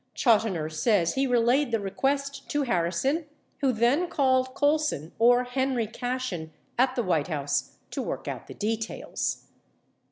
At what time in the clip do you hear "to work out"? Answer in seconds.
7.91-8.47